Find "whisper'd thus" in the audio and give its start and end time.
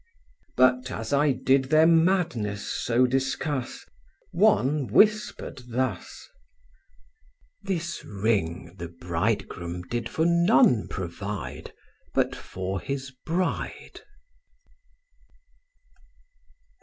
4.87-6.27